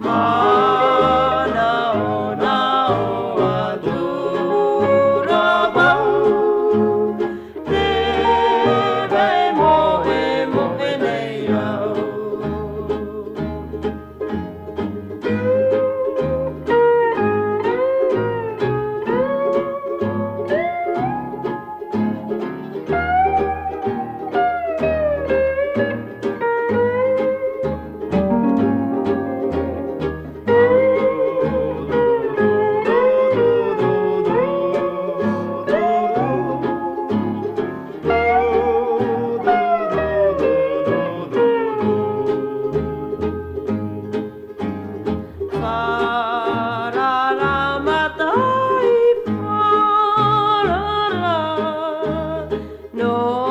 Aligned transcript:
Ma 0.00 0.49
Oh. 53.12 53.49